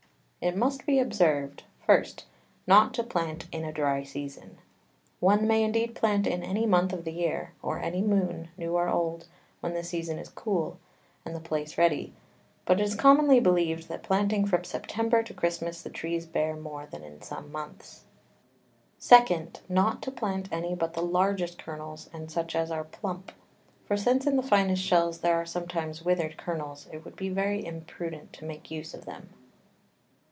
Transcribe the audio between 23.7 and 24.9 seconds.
For since in the finest